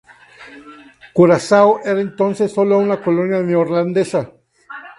Curazao 1.13 1.79
era 1.85 2.01
entonces 2.01 2.51
solo 2.51 2.79
una 2.79 2.99
colonia 2.99 3.39
neerlandesa. 3.43 4.31